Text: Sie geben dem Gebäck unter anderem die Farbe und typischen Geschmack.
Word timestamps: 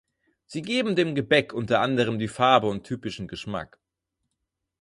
Sie 0.47 0.63
geben 0.63 0.95
dem 0.95 1.13
Gebäck 1.13 1.53
unter 1.53 1.79
anderem 1.79 2.17
die 2.17 2.27
Farbe 2.27 2.65
und 2.67 2.85
typischen 2.87 3.27
Geschmack. 3.27 3.77